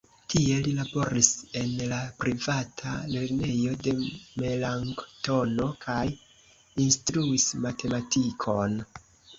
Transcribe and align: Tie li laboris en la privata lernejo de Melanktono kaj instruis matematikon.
Tie 0.33 0.53
li 0.67 0.71
laboris 0.77 1.27
en 1.59 1.75
la 1.91 1.99
privata 2.23 2.95
lernejo 3.17 3.75
de 3.89 3.95
Melanktono 3.99 5.69
kaj 5.87 6.03
instruis 6.89 7.51
matematikon. 7.69 8.85